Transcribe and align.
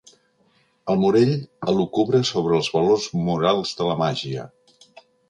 El 0.93 0.95
Morell 1.01 1.33
elucubra 1.73 2.21
sobre 2.29 2.57
els 2.61 2.71
valors 2.79 3.05
morals 3.29 3.75
de 3.83 3.91
la 3.91 3.99
màgia. 4.01 4.49